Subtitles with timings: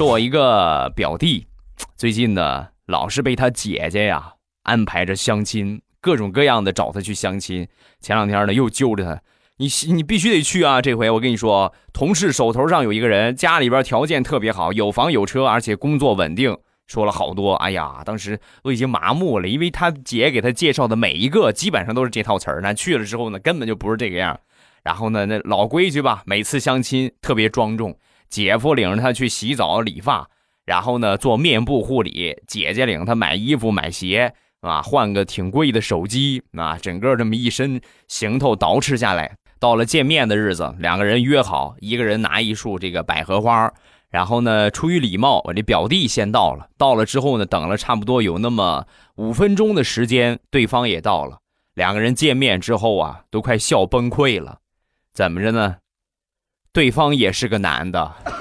[0.00, 1.46] 说我一个表弟，
[1.94, 7.68] 最近呢老是被他姐姐呀安排着相亲，各种各样的找他去相亲。
[8.00, 9.20] 前两天呢又揪着他，
[9.58, 10.80] 你你必须得去啊！
[10.80, 16.56] 这回我跟你说，同事手头上有一个人，家里边条件特别好，有房有车，而且工作稳定。
[16.86, 22.62] 说了好多，哎呀，当时都已经麻木了，因为他姐给他介绍的每一个基本上都是这套词儿。
[22.62, 24.40] 那去了之后呢，根本就不是这个样。
[24.82, 27.94] 然后呢，那老规矩吧，每次相亲特别庄重。
[28.30, 30.30] 姐夫领着他去洗澡理发，
[30.64, 43.72] 然后呢做面部护理；姐姐领他买衣服买鞋啊，换个挺贵的手机啊，整个这么一身行头捯饬下来，到了见面的日子，两个人约好，一个人拿一束这个百合花，
[44.10, 46.68] 然后呢出于礼貌，我这表弟先到了。
[46.78, 51.38] 到了之后呢，等了差不多有那么五分钟的时间，对方也到了。
[51.74, 54.58] 两个人见面之后啊，都快笑崩溃了。
[55.12, 55.76] 怎么着呢？
[56.72, 58.39] 对方也是个男的。